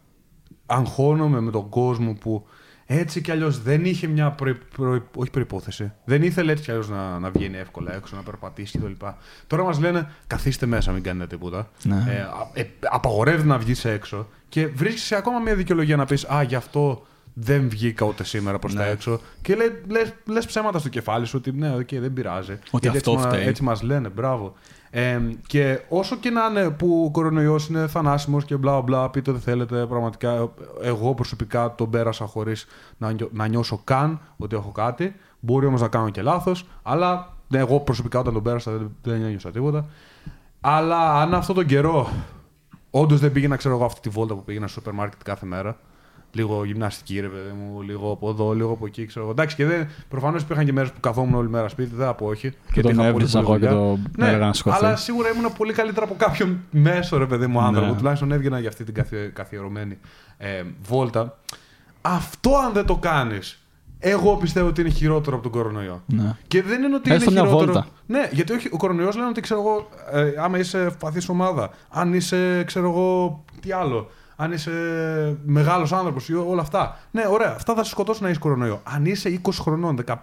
[0.66, 2.46] αγχώνομαι με τον κόσμο που
[2.86, 5.92] έτσι κι αλλιώς δεν είχε μια προ, προ, όχι προϋπόθεση.
[6.04, 9.02] Δεν ήθελε έτσι κι αλλιώς να, να βγαίνει εύκολα έξω, να περπατήσει κλπ.
[9.46, 11.70] Τώρα μας λένε καθίστε μέσα, μην κάνετε τίποτα.
[11.82, 12.28] Ναι.
[12.54, 16.54] Ε, ε, απαγορεύεται να βγεις έξω και βρίσκει ακόμα μια δικαιολογία να πεις Α, γι'
[16.54, 18.80] αυτό δεν βγήκα ούτε σήμερα προς ναι.
[18.80, 19.20] τα έξω.
[19.42, 19.54] Και
[19.88, 22.58] λες λες ψέματα στο κεφάλι σου ότι ναι, okay, δεν πειράζει.
[22.70, 23.46] Ότι αυτό έτσι, φταίει.
[23.46, 24.54] έτσι μας λένε, μπράβο.
[24.90, 29.30] Ε, και όσο και να είναι που ο κορονοϊός είναι θανάσιμος και μπλα μπλα, πείτε
[29.30, 29.86] ό,τι θέλετε.
[29.86, 30.50] Πραγματικά,
[30.82, 32.66] εγώ προσωπικά τον πέρασα χωρίς
[32.98, 35.14] να, να νιώσω καν ότι έχω κάτι.
[35.40, 39.20] Μπορεί όμως να κάνω και λάθος, αλλά ναι, εγώ προσωπικά όταν τον πέρασα δεν, δεν
[39.20, 39.86] νιώσα τίποτα.
[40.60, 42.08] Αλλά αν αυτόν τον καιρό
[42.90, 45.76] όντως δεν πήγαινα, ξέρω εγώ, αυτή τη βόλτα που πήγαινα στο σούπερ μάρκετ κάθε μέρα,
[46.34, 49.06] λίγο γυμναστική, ρε παιδί μου, λίγο από εδώ, λίγο από εκεί.
[49.06, 49.30] Ξέρω.
[49.30, 52.26] Εντάξει, και δεν, προφανώς υπήρχαν και μέρες που καθόμουν όλη μέρα σπίτι, δεν θα πω
[52.26, 52.52] όχι.
[52.72, 56.14] Και, τον έβριζα εγώ και το ναι, έλεγα να Αλλά σίγουρα ήμουν πολύ καλύτερα από
[56.18, 57.90] κάποιον μέσο, ρε παιδί μου, άνθρωπο.
[57.90, 57.96] Ναι.
[57.96, 59.16] Τουλάχιστον έβγαινα για αυτή την καθι...
[59.32, 59.98] καθιερωμένη
[60.38, 61.38] ε, βόλτα.
[62.00, 63.58] Αυτό αν δεν το κάνεις,
[63.98, 66.02] εγώ πιστεύω ότι είναι χειρότερο από τον κορονοϊό.
[66.06, 66.36] Ναι.
[66.46, 67.72] Και δεν είναι ότι Έστω είναι μια χειρότερο.
[67.72, 67.88] Βόλτα.
[68.06, 72.14] Ναι, γιατί όχι, ο κορονοϊός λένε ότι ξέρω εγώ, ε, άμα είσαι ευπαθής ομάδα, αν
[72.14, 74.70] είσαι, ξέρω εγώ, τι άλλο, αν είσαι
[75.44, 76.98] μεγάλος άνθρωπος ή όλα αυτά.
[77.10, 78.80] Ναι, ωραία, αυτά θα σε σκοτώσουν να έχεις κορονοϊό.
[78.84, 80.16] Αν είσαι 20 χρονών, 15,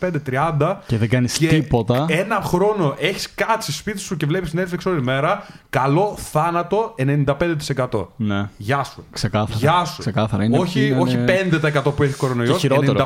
[0.00, 0.10] 25,
[0.58, 0.76] 30.
[0.86, 2.06] Και δεν κάνεις τίποτα.
[2.08, 5.46] Ένα χρόνο έχεις κάτσει σπίτι σου και βλέπεις Netflix όλη μέρα.
[5.70, 8.06] Καλό θάνατο 95%.
[8.16, 8.48] Ναι.
[8.56, 9.04] Γεια σου.
[9.10, 9.58] Ξεκάθαρα.
[9.58, 10.00] Γεια σου.
[10.00, 10.44] Ξεκάθαρα.
[10.44, 11.00] Είναι, όχι, είναι...
[11.00, 11.24] όχι
[11.84, 13.04] 5% που έχει κορονοϊός, 95%.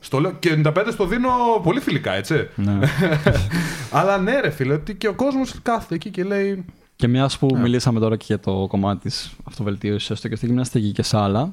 [0.00, 1.28] Στο λέω, και 95 στο δίνω
[1.62, 2.48] πολύ φιλικά, έτσι.
[2.54, 2.78] Ναι.
[3.98, 6.64] Αλλά ναι, ρε φίλε, ότι και ο κόσμος κάθεται εκεί και λέει.
[6.98, 7.58] Και μια που yeah.
[7.58, 11.50] μιλήσαμε τώρα και για το κομμάτι της αυτοβελτίωσης, έστω και στη γυμναστική και σε άλλα,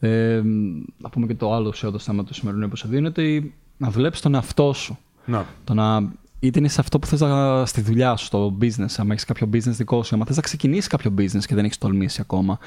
[0.00, 0.42] ε,
[0.98, 4.34] να πούμε και το άλλο ουσιαστικό θέμα του σημερινού επεισοδίου είναι ότι να δουλέψεις τον
[4.34, 4.98] εαυτό σου.
[5.24, 5.46] Να.
[5.64, 7.22] Το να είτε είναι σε αυτό που θες
[7.68, 10.86] στη δουλειά σου, στο business, αν έχεις κάποιο business δικό σου, αν θες να ξεκινήσεις
[10.86, 12.58] κάποιο business και δεν έχεις τολμήσει ακόμα.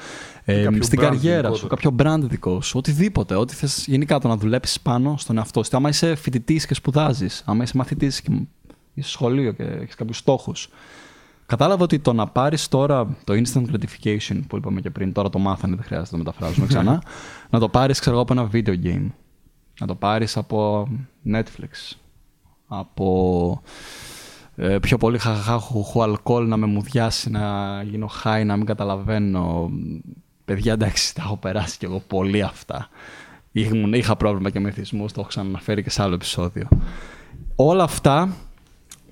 [0.44, 3.34] Ε, στην καριέρα σου, κάποιο brand δικό σου, οτιδήποτε.
[3.34, 5.76] Ό,τι θες γενικά το να δουλέψεις πάνω στον εαυτό σου.
[5.76, 8.30] Άμα είσαι φοιτητής και σπουδάζεις, άμα είσαι μαθητής και
[8.94, 10.68] είσαι σχολείο και έχεις κάποιους στόχους.
[11.48, 15.38] Κατάλαβα ότι το να πάρεις τώρα το instant gratification που είπαμε και πριν, τώρα το
[15.38, 17.02] μάθανε, δεν χρειάζεται να το μεταφράζουμε ξανά,
[17.50, 19.06] να το πάρεις, ξέρω από ένα video game.
[19.80, 20.88] Να το πάρεις από
[21.32, 21.96] Netflix.
[22.66, 23.62] Από
[24.56, 29.70] ε, πιο πολύ χαχαχού αλκοόλ να με μουδιάσει, να γίνω high, να μην καταλαβαίνω.
[30.44, 32.88] Παιδιά, εντάξει, τα έχω περάσει κι εγώ πολύ αυτά.
[33.92, 36.68] Είχα πρόβλημα και με θυσμούς, το έχω ξαναναφέρει και σε άλλο επεισόδιο.
[37.54, 38.36] Όλα αυτά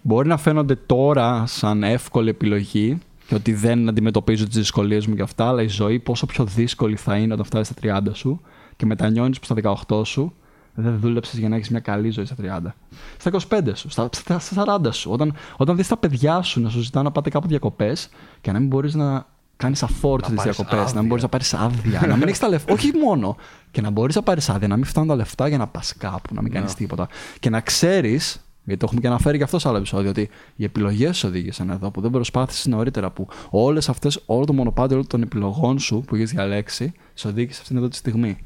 [0.06, 5.22] μπορεί να φαίνονται τώρα σαν εύκολη επιλογή και ότι δεν αντιμετωπίζω τις δυσκολίες μου και
[5.22, 8.40] αυτά, αλλά η ζωή πόσο πιο δύσκολη θα είναι όταν φτάσεις στα 30 σου
[8.76, 10.32] και μετανιώνεις που στα 18 σου
[10.74, 12.72] δεν δούλεψες για να έχεις μια καλή ζωή στα 30.
[13.16, 14.40] Στα 25 σου, στα, στα
[14.84, 15.10] 40 σου.
[15.10, 18.08] Όταν, όταν δεις τα παιδιά σου να σου ζητάνε να πάτε κάπου διακοπές
[18.40, 22.06] και να μην μπορείς να κάνεις afford τις διακοπές, να μην μπορείς να πάρεις άδεια,
[22.06, 22.72] να μην έχεις τα λεφτά.
[22.74, 23.36] Όχι μόνο.
[23.70, 26.34] Και να μπορείς να πάρεις άδεια, να μην φτάνουν τα λεφτά για να πας κάπου,
[26.34, 26.76] να μην κάνεις ναι.
[26.76, 27.08] τίποτα.
[27.40, 30.64] Και να ξέρεις γιατί το έχουμε και αναφέρει και αυτό σε άλλο επεισόδιο, ότι οι
[30.64, 35.06] επιλογές σου οδήγησαν εδώ, που δεν προσπάθησες νωρίτερα, που όλες αυτές, όλο το μονοπάτι όλων
[35.06, 38.38] των επιλογών σου που έχεις διαλέξει, σε οδήγησε αυτήν εδώ τη στιγμή.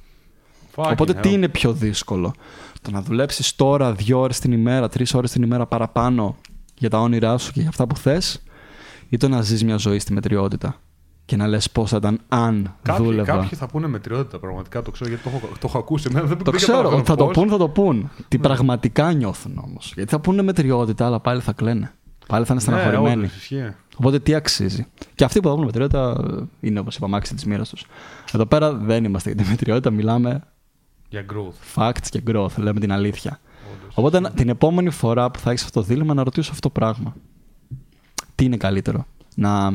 [0.75, 1.23] Fucking Οπότε hell.
[1.23, 2.35] τι είναι πιο δύσκολο,
[2.83, 6.37] το να δουλέψεις τώρα δύο ώρες την ημέρα, τρεις ώρες την ημέρα παραπάνω
[6.79, 8.43] για τα όνειρά σου και για αυτά που θες,
[9.09, 10.81] ή το να ζεις μια ζωή στη μετριότητα;
[11.31, 13.33] Και να λες πώς θα ήταν αν κάποιοι, δούλευα.
[13.33, 16.09] Κάποιοι θα πούνε μετριότητα, πραγματικά το ξέρω γιατί το έχω, το έχω ακούσει.
[16.11, 18.11] Εμένα δεν το ξέρω, θα το πούν, θα το πούν.
[18.29, 18.43] Τι ναι.
[18.43, 19.93] πραγματικά νιώθουν όμως.
[19.95, 21.93] Γιατί θα πούνε μετριότητα, αλλά πάλι θα κλαίνε.
[22.27, 23.31] Πάλι θα είναι ναι, στεναχωρημένοι.
[23.49, 24.87] Ναι, Οπότε τι αξίζει.
[25.15, 26.25] Και αυτοί που θα πούνε μετριότητα
[26.61, 27.87] είναι όπως είπαμε, άξιοι της μοίρας τους.
[28.33, 30.41] Εδώ πέρα δεν είμαστε για τη μετριότητα, μιλάμε
[31.09, 31.83] για growth.
[31.83, 33.41] Facts και growth, λέμε την αλήθεια.
[33.73, 33.95] Όντως.
[33.95, 37.15] Οπότε την επόμενη φορά που θα έχεις αυτό το δίλημα να ρωτήσω αυτό το πράγμα.
[38.35, 39.73] Τι είναι καλύτερο, να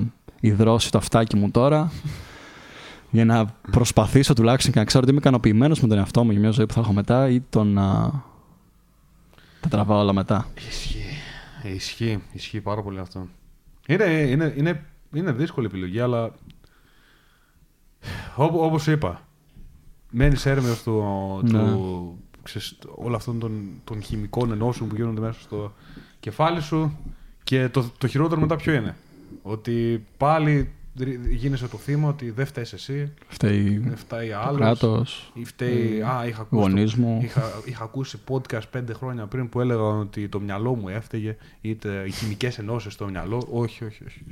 [0.47, 1.91] υδρώσει το αυτάκι μου τώρα
[3.11, 6.39] για να προσπαθήσω τουλάχιστον και να ξέρω ότι είμαι ικανοποιημένος με τον εαυτό μου για
[6.39, 8.11] μια ζωή που θα έχω μετά ή το να
[9.59, 10.47] τα τραβάω όλα μετά.
[10.67, 11.05] Ισχύει.
[11.63, 12.23] Ισχύει.
[12.31, 13.27] Ισχύει πάρα πολύ αυτό.
[13.87, 16.31] Είναι, είναι, είναι, είναι δύσκολη επιλογή, αλλά
[18.35, 19.21] Όπως είπα,
[20.09, 21.03] μένεις έρμεος του,
[21.43, 21.49] ναι.
[21.49, 25.73] του ξέρεις, όλων αυτών των, των χημικών ενώσεων που γίνονται μέσα στο
[26.19, 26.97] κεφάλι σου
[27.43, 28.95] και το, το χειρότερο μετά ποιο είναι;
[29.47, 30.69] Ότι πάλι
[31.29, 33.13] γίνεσαι το θύμα ότι δεν φταίεις εσύ.
[33.27, 34.59] Φταίει, δεν φταίει άλλος.
[34.59, 35.31] Κράτος.
[35.33, 36.01] Ή φταίει.
[36.01, 40.39] Α, είχα ακούσει, το, είχα, είχα ακούσει podcast πέντε χρόνια πριν που έλεγαν ότι το
[40.39, 43.47] μυαλό μου έφταιγε, είτε οι χημικές ενώσεις στο μυαλό.
[43.51, 44.23] Όχι, όχι, όχι.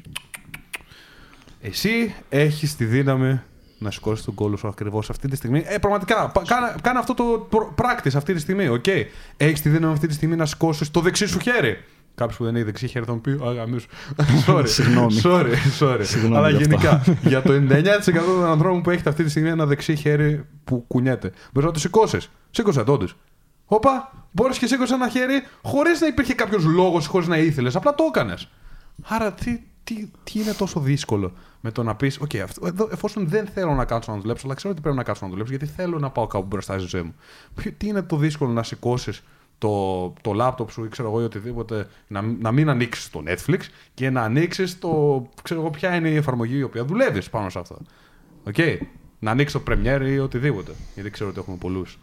[1.62, 3.42] Εσύ έχεις τη δύναμη
[3.78, 5.64] να σηκώσεις τον κώλο σου ακριβώς αυτή τη στιγμή.
[5.66, 8.68] Ε, πραγματικά, κάνε, κάνε αυτό το practice αυτή τη στιγμή.
[8.68, 8.84] OK.
[8.88, 9.04] Okay.
[9.38, 11.78] Έχεις τη δύναμη αυτή τη στιγμή να σηκώσεις το δεξί σου χέρι.
[12.16, 13.78] Κάποιος που δεν έχει δεξί χέρι θα μου πει Α γαμή-
[14.48, 14.64] Sorry.
[14.68, 15.22] Συγγνώμη.
[15.24, 16.00] Sorry, sorry.
[16.02, 16.70] Συγγνώμη Αλλά γι' αυτό.
[16.70, 20.84] γενικά για το 99% των ανθρώπων που έχετε αυτή τη στιγμή ένα δεξί χέρι που
[20.88, 21.32] κουνιέται.
[21.54, 22.30] Μπορείς να το σηκώσεις.
[22.52, 23.06] Σήκωσε το όντως.
[23.66, 27.76] Όπα, μπορείς και σήκωσε ένα χέρι χωρίς να υπήρχε κάποιος λόγος, χωρίς να ήθελες.
[27.76, 28.50] Απλά το έκανες.
[29.04, 33.28] Άρα τι, τι, τι είναι τόσο δύσκολο με το να πεις: OK, αυτό, εδώ, εφόσον
[33.28, 35.74] δεν θέλω να κάτσω να δουλέψω, αλλά ξέρω ότι πρέπει να κάτσω να δουλέψω, γιατί
[35.74, 37.16] θέλω να πάω κάπου μπροστά στη ζωή μου.
[37.56, 39.24] Ποιο- Τι είναι το δύσκολο να σηκώσεις
[39.64, 43.60] το, το λάπτοπ σου ή ξέρω εγώ ή οτιδήποτε, να, να μην ανοίξεις το Netflix
[43.94, 45.24] και να ανοίξεις το.
[45.44, 47.78] ξέρω εγώ ποια είναι η εφαρμογή η οποία δουλεύεις πάνω σε αυτό.
[48.54, 48.78] Okay.
[49.20, 50.72] Να ανοίξεις το Premiere ή οτιδήποτε.
[50.94, 52.00] Γιατί ξέρω ότι έχουμε πολλούς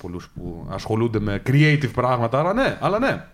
[0.00, 3.26] πολλούς που ασχολούνται με creative πράγματα, αλλά ναι, αλλά ναι.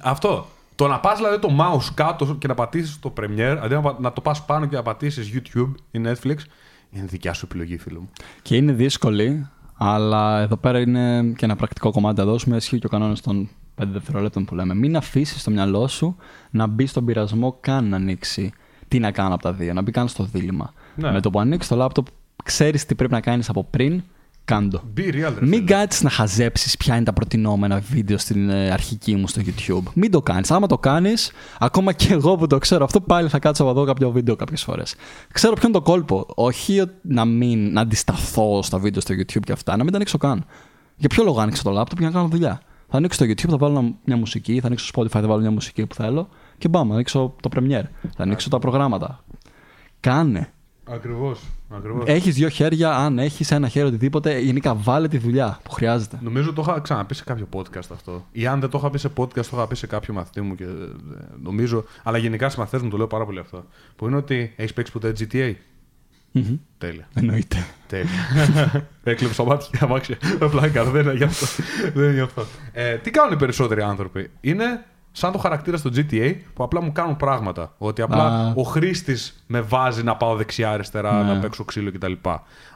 [0.00, 0.46] Αυτό.
[0.74, 3.96] Το να πας δηλαδή το mouse κάτω και να πατήσεις το Premiere, αντί να, πα-
[4.00, 6.36] να το πας πάνω και να πατήσεις YouTube ή Netflix,
[6.90, 8.10] είναι δικιά σου επιλογή, φίλο μου.
[8.42, 12.56] Και είναι δύσκολη, αλλά εδώ πέρα είναι και ένα πρακτικό κομμάτι να δώσουμε.
[12.56, 13.48] Ισχύει και ο κανόνας των
[13.82, 14.74] 5 δευτερολέπτων που λέμε.
[14.74, 16.16] Μην αφήσεις το μυαλό σου
[16.50, 18.52] να μπει στον πειρασμό καν να ανοίξει
[18.88, 20.72] τι να κάνω από τα δύο, να μπει καν στο δίλημα.
[20.94, 21.10] Ναι.
[21.12, 22.06] Με το που ανοίξεις το λάπτοπ,
[22.44, 24.02] ξέρεις τι πρέπει να κάνεις από πριν,
[24.46, 24.80] κάντο.
[24.96, 25.46] Be real, ρε φίλε.
[25.46, 29.82] Μην κάτσεις να χαζέψεις ποια είναι τα προτινόμενα βίντεο στην ε, αρχική μου στο YouTube.
[29.94, 30.50] Μην το κάνεις.
[30.50, 33.84] Άμα το κάνεις, ακόμα και εγώ που το ξέρω αυτό, πάλι θα κάτσω να δω
[33.84, 34.94] κάποιο βίντεο κάποιες φορές.
[35.32, 36.26] Ξέρω ποιο είναι το κόλπο.
[36.34, 39.96] Όχι ότι να μην να αντισταθώ στα βίντεο στο YouTube και αυτά, να μην τα
[39.96, 40.44] ανοίξω καν.
[40.96, 43.56] Για ποιο λόγο άνοιξα το laptop για να κάνω δουλειά; Θα ανοίξω το YouTube, θα
[43.56, 46.28] βάλω μια μουσική, θα ανοίξω το Spotify, θα βάλω μια μουσική που θέλω
[46.58, 47.84] και μπαμ, θα ανοίξω το Premiere.
[48.16, 49.24] Θα ανοίξω τα προγράμματα.
[50.00, 50.52] Κάνε.
[50.84, 50.94] Ακριβώ.
[50.94, 51.40] Ακριβώς.
[52.04, 56.18] Έχεις δύο χέρια, αν έχεις ένα χέρι οτιδήποτε, γενικά βάλε τη δουλειά που χρειάζεται.
[56.22, 58.26] Νομίζω το είχα ξαναπεί σε κάποιο podcast αυτό.
[58.32, 60.54] Ή αν δεν το είχα πει σε podcast, το είχα πει σε κάποιο μαθητή μου
[60.54, 60.68] και ε,
[61.42, 61.84] νομίζω.
[62.02, 63.64] Αλλά γενικά σε μαθητές μου το λέω πάρα πολύ αυτό.
[63.96, 65.54] Που είναι ότι έχεις παίξει ποτέ GTA.
[66.32, 66.56] Μμμ.
[66.78, 67.08] Τέλεια.
[67.14, 67.66] Εννοείται.
[67.86, 68.88] Τέλεια.
[69.04, 70.16] Έκλεψα μάτια και αμάξια.
[70.50, 71.46] Πλάκα, δεν είναι γι' αυτό.
[71.94, 72.44] δεν είναι γι' αυτό.
[72.72, 74.84] Ε, τι κάνουν οι περισσότεροι άνθρωποι; Είναι
[75.18, 77.74] σαν το χαρακτήρα στο GTA που απλά μου κάνουν πράγματα.
[77.78, 78.52] Ότι απλά Α.
[78.56, 81.32] ο χρήστης με βάζει να πάω δεξιά-αριστερά, Ναι.
[81.32, 82.12] να παίξω ξύλο κτλ.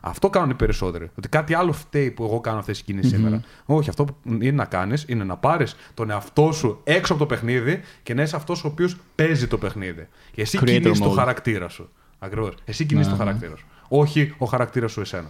[0.01, 1.11] Αυτό κάνουν οι περισσότεροι.
[1.19, 3.41] Ότι κάτι άλλο φταίει που εγώ κάνω αυτέ τι κινησει σήμερα.
[3.65, 7.29] Όχι, αυτό που είναι να κάνεις είναι να πάρεις τον εαυτό σου έξω από το
[7.35, 10.09] παιχνίδι και να είσαι αυτός ο οποίος παίζει το παιχνίδι.
[10.33, 11.15] Και εσύ Creator κινείς το mode.
[11.15, 11.89] χαρακτήρα σου.
[12.19, 12.55] Ακριβώς.
[12.65, 13.25] Εσύ κινείς Ναι, το ναι.
[13.25, 13.67] χαρακτήρα σου.
[13.89, 15.29] Όχι ο χαρακτήρας σου εσένα.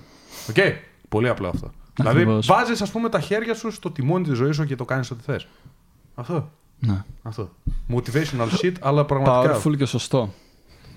[0.49, 0.57] Οκ.
[1.09, 1.71] Πολύ απλό αυτό.
[1.95, 2.47] Δηλαδή, Ακριβώς.
[2.47, 5.23] βάζεις, ας πούμε, τα χέρια σου στο τιμόνι της ζωής σου και το κάνεις ό,τι
[5.23, 5.47] θες.
[6.15, 6.51] Αυτό.
[6.81, 7.05] Ναι.
[7.23, 7.51] Αυτό.
[7.95, 9.61] Motivational shit, αλλά πραγματικά.
[9.63, 10.33] Powerful και σωστό.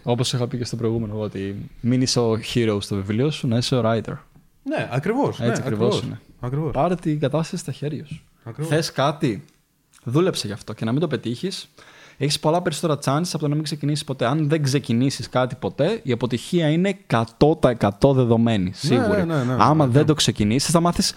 [0.03, 3.47] Όπως είχα πει και στο προηγούμενο, εγώ, ότι μην είσαι ο hero στο βιβλίο σου,
[3.47, 4.17] να είσαι ο writer.
[4.63, 5.39] Ναι, ακριβώς.
[5.39, 6.19] Έτσι ναι, ακριβώς είναι.
[6.39, 6.71] Ακριβώς.
[6.71, 8.21] Πάρε την κατάσταση στα χέρια σου.
[8.43, 8.71] Ακριβώς.
[8.71, 9.43] Θες κάτι,
[10.03, 11.69] δούλεψε γι' αυτό και να μην το πετύχεις.
[12.17, 14.25] Έχεις πολλά περισσότερα chances από το να μην ξεκινήσεις ποτέ.
[14.25, 18.71] Αν δεν ξεκινήσεις κάτι ποτέ, η αποτυχία είναι 100% δεδομένη.
[18.73, 19.25] Σίγουρη.
[19.25, 19.91] ναι, ναι, ναι, Άμα ναι.
[19.91, 21.13] δεν το ξεκινήσεις, θα μάθεις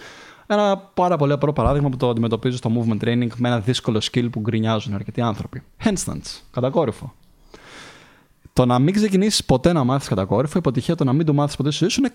[0.47, 4.27] ένα πάρα πολύ απλό παράδειγμα που το αντιμετωπίζω στο movement training με ένα δύσκολο skill
[4.31, 5.63] που γκρινιάζουν αρκετοί άνθρωποι.
[5.83, 7.13] Handstands, κατακόρυφο.
[8.53, 11.55] Το να μην ξεκινήσεις ποτέ να μάθεις κατακόρυφο, η αποτυχία το να μην το μάθεις
[11.55, 12.11] ποτέ στη ζωή σου είναι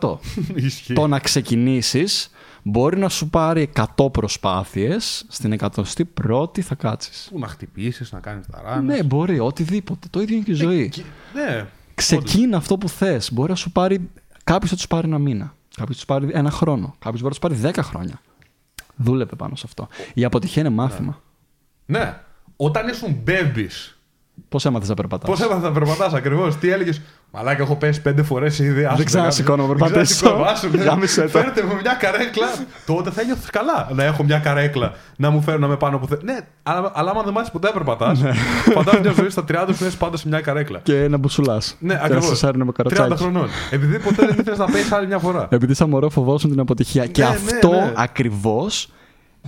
[0.00, 0.16] 100%.
[0.64, 0.92] Ισχύει.
[0.92, 2.30] το να ξεκινήσεις
[2.62, 7.28] μπορεί να σου πάρει 100 προσπάθειες, στην 101η θα κάτσεις.
[7.30, 8.94] Που να χτυπήσεις, να κάνεις τα ράνε.
[8.94, 10.06] Ναι, μπορεί, οτιδήποτε.
[10.10, 10.92] Το ίδιο είναι και η ζωή.
[11.34, 11.66] Ναι.
[11.94, 13.32] Ξεκίνα αυτό που θες.
[13.32, 14.10] Μπορεί να σου πάρει.
[14.44, 15.54] Κάποιος θα τους πάρει ένα μήνα.
[15.76, 16.94] Κάποιος τους πάρει ένα χρόνο.
[16.98, 18.20] Κάποιος μπορεί να τους πάρει 10 χρόνια.
[18.96, 19.88] Δούλευε πάνω σε αυτό.
[20.14, 21.20] Η αποτυχία είναι μάθημα.
[21.86, 22.20] Ναι.
[22.56, 23.66] Όταν ήσουν baby,
[24.48, 28.22] Πώς έμαθες να περπατάς; πώς έμαθα να περπατάς ακριβώς, τι έλεγες; Μαλάκα, έχω πέσει πέντε
[28.22, 28.84] φορές ήδη.
[28.84, 29.80] άσε με ξανασηκώνω να κάτι.
[29.92, 30.14] περπατήσω.
[30.14, 30.82] Δεν ξανασηκώνω, άσε με.
[30.84, 31.28] Γάμισε το.
[31.28, 32.46] Φέρτε μου μια καρέκλα.
[32.86, 36.06] Τότε θα νιώθεις καλά να έχω μια καρέκλα να μου φέρουν να με πάνω που
[36.06, 36.20] θέλει.
[36.24, 38.20] Ναι, αλλά, αλλά άμα δεν μάθεις ποτέ να περπατάς,
[38.74, 40.78] φαντάζομαι μια ζωή στα 30 σου είσαι πάντα σε μια καρέκλα.
[40.82, 41.76] Και να μπουσουλάς.
[41.78, 42.26] Ναι, Και να ακριβώς.
[42.26, 43.22] σε σάρνουν με 30 καροτσάκι.
[43.22, 43.48] χρονών.
[43.70, 45.46] Επειδή ποτέ δεν ήθελες να πέσεις άλλη μια φορά.
[45.50, 47.06] Επειδή σαν μωρό φοβόσουν την αποτυχία.
[47.06, 47.92] και Ναι, ναι, αυτό ναι.
[47.96, 48.88] ακριβώς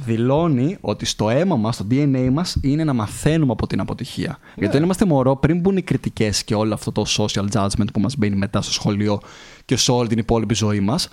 [0.05, 4.39] δηλώνει ότι στο αίμα μας, στο DNA μας, είναι να μαθαίνουμε από την αποτυχία.
[4.41, 4.53] Ναι.
[4.55, 8.01] Γιατί όταν είμαστε μωρό, πριν μπουν οι κριτικές και όλο αυτό το social judgment που
[8.01, 9.21] μας μπαίνει μετά στο σχολείο
[9.65, 11.09] και σε όλη την υπόλοιπη ζωή μας,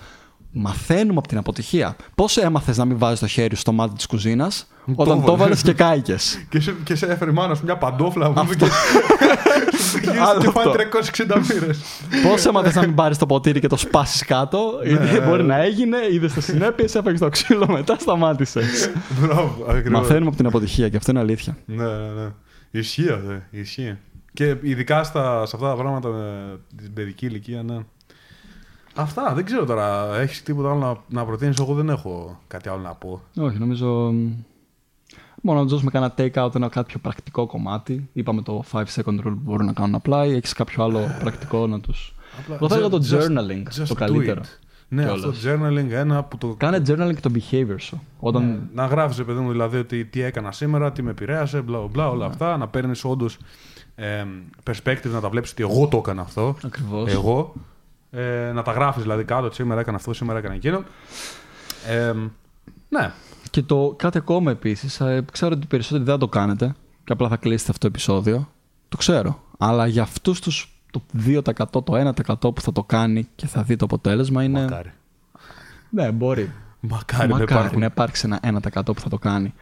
[0.52, 1.96] μαθαίνουμε από την αποτυχία.
[2.14, 5.34] Πώς έμαθες να μην βάζεις το χέρι στο μάτι της κουζίνας, όταν το έβαλες.
[5.34, 6.38] έβαλες και κάηκες.
[6.50, 8.54] Και σε, και σε έφερε η μάνα σου μια παντόφλα μου Αυτό.
[8.54, 8.64] και.
[10.02, 10.60] Γύρισε Άλλο και αυτό.
[10.60, 10.74] πάει
[11.26, 11.72] 360 μοίρε.
[12.30, 15.26] Πώς έμαθε να μην πάρεις το ποτήρι και το σπάσεις κάτω, γιατί Ναι.
[15.26, 18.90] μπορεί να έγινε, είδες τις συνέπειες, έφαγες το ξύλο μετά, σταμάτησες.
[19.20, 20.00] Μπράβο, ακριβώς.
[20.00, 21.56] Μαθαίνουμε από την αποτυχία και αυτό είναι αλήθεια.
[21.66, 22.28] Ναι, ναι, ναι.
[22.70, 23.40] Ισχύει αυτό.
[23.50, 23.96] Ισχύει.
[24.32, 27.78] Και ειδικά στα, σε αυτά τα πράγματα με την παιδική ηλικία, ναι.
[28.94, 30.16] Αυτά, δεν ξέρω τώρα.
[30.16, 33.20] Έχεις τίποτα άλλο να, να προτείνεις; Εγώ δεν έχω κάτι άλλο να πω.
[33.38, 34.14] Όχι, νομίζω.
[35.44, 38.08] Μ, Μόνο να τους δώσουμε κανένα take out, ένα κάποιο πρακτικό κομμάτι.
[38.12, 41.66] Είπαμε το 5 second rule που μπορούν να κάνουν απλά ή έχεις κάποιο άλλο πρακτικό
[41.66, 41.94] να του.
[42.48, 44.40] Εγώ θα έλεγα το journaling το καλύτερο.
[44.88, 46.54] Ναι, αυτό το journaling ένα που το.
[46.58, 48.02] Κάνε journaling το behavior σου.
[48.18, 48.44] Όταν...
[48.44, 52.08] Ναι, να γράφεις, παιδί μου, δηλαδή ότι τι έκανα σήμερα, τι με επηρέασε, μπλα μπλα,
[52.08, 52.30] όλα ναι.
[52.30, 52.56] αυτά.
[52.56, 53.38] Να παίρνεις όντως
[53.94, 54.24] ε,
[54.70, 56.56] perspective, να τα βλέπεις ότι εγώ το έκανα αυτό.
[56.64, 57.12] Ακριβώς.
[57.12, 57.54] Εγώ.
[58.10, 60.84] Ε, να τα γράφεις δηλαδή κάτω, σήμερα έκανα αυτό, σήμερα έκανα εκείνο.
[61.88, 62.12] Ε,
[62.88, 63.12] ναι.
[63.54, 67.36] Και το κάτι ακόμα επίσης, ε, ξέρω ότι περισσότεροι δεν το κάνετε και απλά θα
[67.36, 68.48] κλείσετε αυτό το επεισόδιο.
[68.88, 69.42] Το ξέρω.
[69.58, 73.76] Αλλά για αυτούς τους το 2%, το 1% που θα το κάνει και θα δει
[73.76, 74.60] το αποτέλεσμα είναι.
[74.60, 74.92] Μακάρι.
[75.90, 76.52] Ναι, μπορεί.
[76.80, 79.54] Μακάρι, Μακάρι να υπάρξει ένα 1% που θα το κάνει.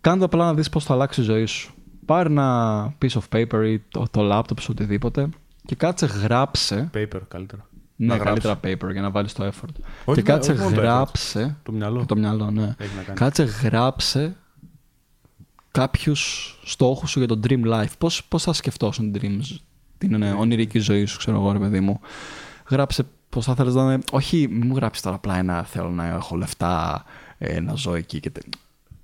[0.00, 1.74] Κάντε απλά να δεις πώς θα αλλάξει η ζωή σου.
[2.06, 5.28] Πάρε ένα piece of paper ή το, το laptop σου οτιδήποτε
[5.64, 6.90] και κάτσε γράψε.
[6.94, 7.66] Paper καλύτερα.
[8.00, 9.72] Ναι, να καλύτερα paper για να βάλεις το effort.
[10.04, 11.56] Όχι, και κάτσε γράψε.
[11.62, 12.06] Το, μυαλό.
[12.06, 12.74] Το μυαλό, ναι.
[13.14, 14.36] Κάτσε γράψε
[15.70, 17.92] κάποιους στόχους σου για το dream life.
[17.98, 19.58] Πώς πώς θα σκεφτόσουν dreams,
[19.98, 22.00] την ναι, ονειρική ζωή σου, ξέρω εγώ, ρε παιδί μου.
[22.68, 23.98] Γράψε πώς θα θέλεις να είναι.
[24.10, 27.04] Όχι, μην μου γράψεις τώρα απλά ένα θέλω να έχω λεφτά,
[27.38, 28.32] ε, να ζω εκεί και.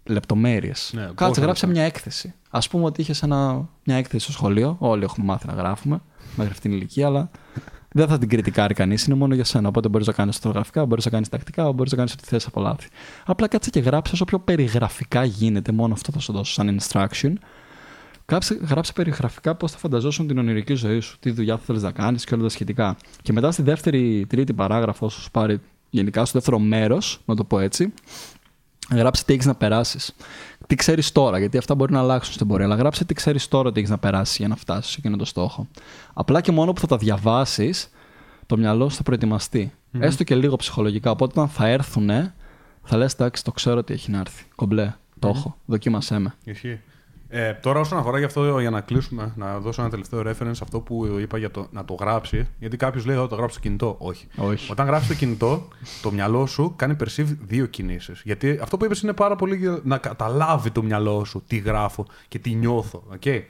[0.07, 0.90] Λεπτομέρειες.
[0.94, 2.35] Ναι, Κάτσε, γράψε μια έκθεση.
[2.50, 3.22] Α πούμε ότι είχες
[3.85, 4.76] μια έκθεση στο σχολείο.
[4.78, 6.00] Όλοι έχουμε μάθει να γράφουμε
[6.37, 7.30] μέχρι αυτήν την ηλικία, αλλά
[7.96, 9.68] δεν θα την κριτικάρει κανείς, είναι μόνο για σένα.
[9.68, 12.61] Οπότε μπορείς να κάνεις φωτογραφικά, μπορείς να κάνεις τακτικά, μπορείς να κάνεις ό,τι θες από
[12.61, 12.88] λάθη.
[13.24, 17.33] Απλά κάτσε και γράψε όσο πιο περιγραφικά γίνεται, μόνο αυτό θα σου δώσω σαν instruction.
[18.28, 21.90] Γράψε, γράψε περιγραφικά πώς θα φανταζόσουν την ονειρική ζωή σου, τι δουλειά θα θέλεις να
[21.90, 22.96] κάνεις και όλα τα σχετικά.
[23.22, 27.44] Και μετά στη δεύτερη, τρίτη παράγραφο, όσο σου πάρει γενικά στο δεύτερο μέρος, να το
[27.44, 27.92] πω έτσι,
[28.90, 30.14] γράψε τι έχεις να περάσεις.
[30.66, 32.64] Τι ξέρεις τώρα, γιατί αυτά μπορεί να αλλάξουν στην πορεία.
[32.66, 35.24] Αλλά γράψε τι ξέρεις τώρα ότι έχεις να περάσει για να φτάσεις σε εκείνο το
[35.24, 35.68] στόχο.
[36.14, 37.90] Απλά και μόνο που θα τα διαβάσεις,
[38.46, 39.72] το μυαλό σου θα προετοιμαστεί.
[39.72, 40.00] Mm-hmm.
[40.00, 41.11] Έστω και λίγο ψυχολογικά.
[41.11, 42.11] Οπότε όταν θα έρθουν,
[42.83, 44.44] θα λες: Εντάξει, το ξέρω ότι έχει να έρθει.
[44.55, 45.35] Κομπλέ, το mm-hmm.
[45.35, 45.57] έχω.
[45.64, 46.35] Δοκίμασέ με.
[46.44, 46.81] Ισχύει.
[47.36, 50.80] Ε, τώρα, όσον αφορά για αυτό, για να κλείσουμε, να δώσω ένα τελευταίο reference, αυτό
[50.80, 52.48] που είπα για το, να το γράψει.
[52.58, 53.96] Γιατί κάποιος λέει ότι το γράψει στο κινητό.
[53.98, 54.26] Όχι.
[54.36, 54.72] Όχι.
[54.72, 55.68] Όταν γράψεις το κινητό,
[56.02, 58.22] το μυαλό σου κάνει perceive δύο κινήσεις.
[58.24, 62.38] Γιατί αυτό που είπες είναι πάρα πολύ να καταλάβει το μυαλό σου τι γράφω και
[62.38, 63.02] τι νιώθω.
[63.20, 63.42] Okay.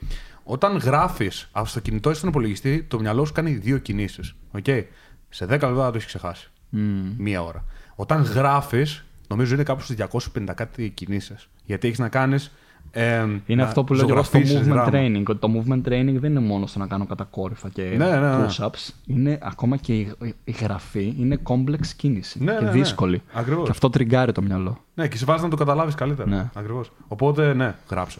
[0.44, 4.34] Όταν γράφεις στο κινητό ή στον υπολογιστή, το μυαλό σου κάνει δύο κινήσεις.
[4.62, 4.84] Okay.
[5.28, 6.50] Σε 10 λεπτά θα το έχεις ξεχάσει.
[6.72, 6.78] Mm.
[7.16, 7.64] Μία ώρα.
[7.94, 11.48] Όταν γράφεις, νομίζω είναι κάπου στις 250 κάτι κινήσεις.
[11.64, 12.52] Γιατί έχεις να κάνεις
[12.96, 15.22] ε, είναι αυτό που λέω εγώ στο movement training.
[15.26, 18.46] Ότι το movement training δεν είναι μόνο στο να κάνω κατακόρυφα και ναι, ναι, ναι.
[18.46, 18.90] push-ups.
[19.07, 23.22] Είναι ακόμα και η, η γραφή είναι complex κίνηση ναι, και ναι, δύσκολη.
[23.35, 23.54] Ναι.
[23.62, 24.78] Και αυτό τριγκάρει το μυαλό.
[24.94, 26.28] Ναι, και σε βάζει να το καταλάβεις καλύτερα.
[26.28, 26.50] Ναι.
[26.54, 26.92] Ακριβώς.
[27.09, 28.18] Οπότε, ναι, γράψω.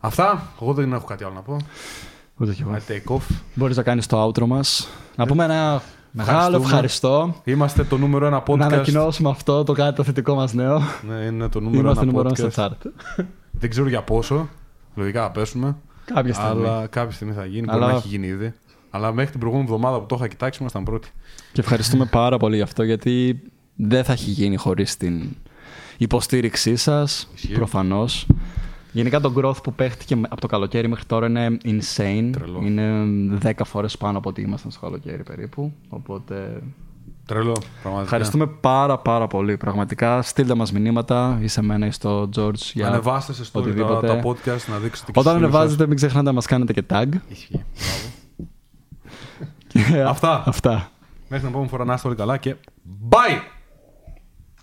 [0.00, 0.42] Αυτά.
[0.62, 1.56] Εγώ δεν έχω κάτι άλλο να πω.
[2.36, 2.76] Ούτε κι εγώ.
[2.88, 3.36] take off.
[3.54, 4.88] Μπορείς να κάνεις το outro μας.
[5.16, 5.82] Να πούμε ένα
[6.16, 7.34] Μεγάλο ευχαριστώ.
[7.44, 8.56] Είμαστε το νούμερο ένα podcast.
[8.56, 10.82] Να ανακοινώσουμε αυτό το κάτι το θετικό μας νέο.
[11.08, 12.50] Ναι, είναι το νούμερο Είμαστε ένα νούμερο podcast.
[12.50, 12.90] στο chart.
[13.64, 14.48] Δεν ξέρω για πόσο.
[14.94, 15.76] Λογικά θα πέσουμε.
[16.04, 16.50] Κάποια στιγμή.
[16.50, 17.66] Αλλά κάποια στιγμή θα γίνει.
[17.68, 17.78] Αλλά...
[17.78, 18.52] Μπορεί να έχει γίνει ήδη.
[18.90, 21.08] Αλλά μέχρι την προηγούμενη εβδομάδα που το είχα κοιτάξει, ήμασταν πρώτοι.
[21.52, 23.42] Και ευχαριστούμε πάρα πολύ γι' αυτό γιατί
[23.76, 25.36] δεν θα έχει γίνει χωρίς την
[25.98, 27.30] υποστήριξή σας.
[27.54, 28.26] Προφανώς.
[28.92, 32.30] Γενικά το growth που παίχτηκε από το καλοκαίρι μέχρι τώρα είναι insane.
[32.32, 32.60] Τρελό.
[32.62, 35.72] Είναι 10 φορές πάνω από ό,τι ήμασταν στο καλοκαίρι περίπου.
[35.88, 36.62] Οπότε
[37.26, 38.02] Τρελό, πραγματικά.
[38.02, 39.56] Ευχαριστούμε πάρα πάρα πολύ.
[39.56, 44.00] Πραγματικά στείλτε μας μηνύματα ή σε μένα ή στο George για Ανεβάστε σε story τα,
[44.00, 47.06] τα, podcast να δείξετε και Όταν ανεβάζετε μην ξεχνάτε να μας κάνετε και tag.
[47.28, 47.64] Ισχύει.
[50.06, 50.42] Αυτά.
[50.46, 50.90] Αυτά.
[51.28, 52.56] Μέχρι την επόμενη φορά να είστε όλοι καλά και
[53.10, 53.40] bye!